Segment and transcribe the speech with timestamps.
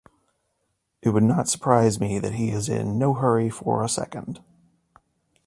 [1.03, 4.41] It would not surprise me that he is in no hurry for a second.